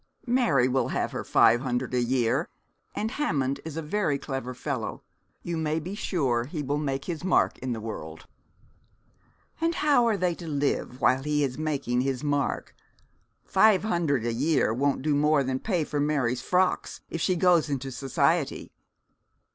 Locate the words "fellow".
4.55-5.03